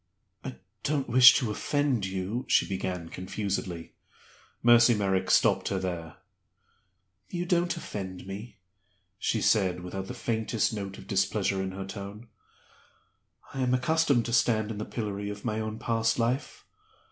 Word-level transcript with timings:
"I 0.43 0.55
don't 0.81 1.07
wish 1.07 1.35
to 1.35 1.51
offend 1.51 2.07
you" 2.07 2.45
she 2.49 2.67
began, 2.67 3.09
confusedly. 3.09 3.93
Mercy 4.63 4.95
Merrick 4.95 5.29
stopped 5.29 5.67
her 5.67 5.77
there. 5.77 6.15
"You 7.29 7.45
don't 7.45 7.77
offend 7.77 8.25
me," 8.25 8.57
she 9.19 9.43
said, 9.43 9.81
without 9.81 10.07
the 10.07 10.15
faintest 10.15 10.73
note 10.73 10.97
of 10.97 11.05
displeasure 11.05 11.61
in 11.61 11.73
her 11.73 11.85
tone. 11.85 12.29
"I 13.53 13.61
am 13.61 13.75
accustomed 13.75 14.25
to 14.25 14.33
stand 14.33 14.71
in 14.71 14.79
the 14.79 14.85
pillory 14.85 15.29
of 15.29 15.45
my 15.45 15.59
own 15.59 15.77
past 15.77 16.17
life. 16.17 16.65